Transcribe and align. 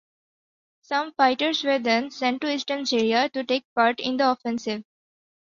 Some 0.81 1.13
fighters 1.13 1.63
were 1.63 1.77
then 1.77 2.09
sent 2.09 2.41
to 2.41 2.51
eastern 2.51 2.87
Syria 2.87 3.29
to 3.35 3.43
take 3.43 3.67
part 3.75 3.99
in 3.99 4.17
the 4.17 4.31
offensive. 4.31 4.83